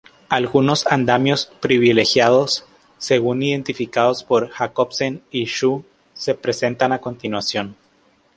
[0.29, 2.65] Algunos andamios "privilegiados",
[2.97, 5.85] según lo identificado por Jacobsen y Zhou,
[6.15, 7.75] se presentan a continuación.